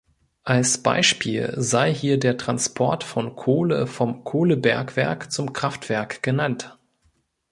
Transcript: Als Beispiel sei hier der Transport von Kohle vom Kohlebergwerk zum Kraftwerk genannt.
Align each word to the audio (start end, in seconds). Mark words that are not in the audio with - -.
Als 0.43 0.79
Beispiel 0.79 1.53
sei 1.57 1.93
hier 1.93 2.17
der 2.17 2.35
Transport 2.35 3.03
von 3.03 3.35
Kohle 3.35 3.85
vom 3.85 4.23
Kohlebergwerk 4.23 5.31
zum 5.31 5.53
Kraftwerk 5.53 6.23
genannt. 6.23 6.79